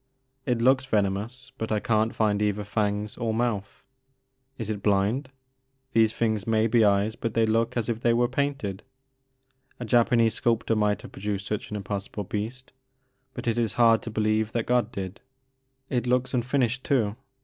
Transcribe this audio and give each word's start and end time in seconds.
It 0.47 0.63
looks 0.63 0.87
venomous 0.87 1.51
but 1.59 1.71
I 1.71 1.79
can't 1.79 2.15
find 2.15 2.41
either 2.41 2.63
fangs 2.63 3.17
or 3.17 3.35
mouth. 3.35 3.85
Is 4.57 4.67
it 4.71 4.81
blind? 4.81 5.29
These 5.93 6.11
things 6.11 6.47
may 6.47 6.65
be 6.65 6.83
eyes 6.83 7.15
but 7.15 7.35
they 7.35 7.45
look 7.45 7.77
as 7.77 7.87
if 7.87 7.99
they 7.99 8.11
were 8.11 8.27
painted. 8.27 8.81
A 9.79 9.85
Japanese 9.85 10.33
sculptor 10.33 10.75
might 10.75 11.03
have 11.03 11.11
produced 11.11 11.45
such 11.45 11.69
an 11.69 11.75
impossible 11.75 12.23
beast, 12.23 12.71
but 13.35 13.45
it 13.47 13.59
is 13.59 13.73
hard 13.73 13.99
4 13.99 13.99
The 13.99 13.99
Maker 13.99 13.99
of 13.99 14.03
Moons. 14.03 14.03
to 14.03 14.11
believe 14.11 14.51
that 14.53 14.65
God 14.65 14.91
did. 14.91 15.21
It 15.91 16.07
looks 16.07 16.33
unfinished 16.33 16.83
too. 16.83 17.15